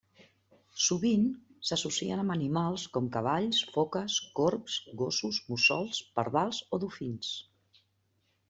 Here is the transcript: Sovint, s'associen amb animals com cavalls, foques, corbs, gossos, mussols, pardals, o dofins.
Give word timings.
Sovint, 0.85 1.25
s'associen 1.71 2.21
amb 2.23 2.35
animals 2.37 2.85
com 2.97 3.11
cavalls, 3.17 3.61
foques, 3.75 4.17
corbs, 4.41 4.79
gossos, 5.03 5.41
mussols, 5.51 6.01
pardals, 6.19 6.63
o 6.73 6.81
dofins. 6.87 7.31